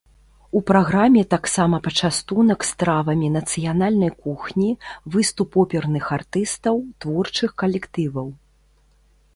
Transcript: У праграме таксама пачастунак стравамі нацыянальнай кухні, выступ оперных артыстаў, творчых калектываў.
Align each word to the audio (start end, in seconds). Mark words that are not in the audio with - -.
У 0.59 0.59
праграме 0.69 1.21
таксама 1.33 1.79
пачастунак 1.87 2.65
стравамі 2.69 3.27
нацыянальнай 3.37 4.11
кухні, 4.27 4.71
выступ 5.17 5.49
оперных 5.67 6.05
артыстаў, 6.19 6.75
творчых 7.05 7.49
калектываў. 7.65 8.27